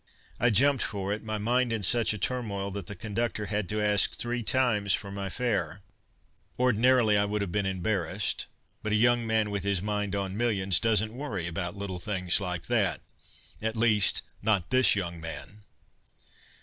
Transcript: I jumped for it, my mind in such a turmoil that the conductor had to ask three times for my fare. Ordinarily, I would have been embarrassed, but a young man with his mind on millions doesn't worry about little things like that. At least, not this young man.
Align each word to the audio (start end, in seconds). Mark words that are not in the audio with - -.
I 0.39 0.49
jumped 0.49 0.81
for 0.81 1.13
it, 1.13 1.21
my 1.23 1.37
mind 1.37 1.71
in 1.71 1.83
such 1.83 2.11
a 2.11 2.17
turmoil 2.17 2.71
that 2.71 2.87
the 2.87 2.95
conductor 2.95 3.45
had 3.45 3.69
to 3.69 3.79
ask 3.83 4.15
three 4.15 4.41
times 4.41 4.95
for 4.95 5.11
my 5.11 5.29
fare. 5.29 5.81
Ordinarily, 6.57 7.17
I 7.19 7.25
would 7.25 7.43
have 7.43 7.51
been 7.51 7.67
embarrassed, 7.67 8.47
but 8.81 8.93
a 8.93 8.95
young 8.95 9.27
man 9.27 9.51
with 9.51 9.63
his 9.63 9.83
mind 9.83 10.15
on 10.15 10.35
millions 10.35 10.79
doesn't 10.79 11.13
worry 11.15 11.45
about 11.45 11.77
little 11.77 11.99
things 11.99 12.41
like 12.41 12.65
that. 12.65 13.01
At 13.61 13.75
least, 13.75 14.23
not 14.41 14.71
this 14.71 14.95
young 14.95 15.21
man. 15.21 15.65